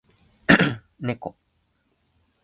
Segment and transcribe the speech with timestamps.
[0.99, 1.37] ねこ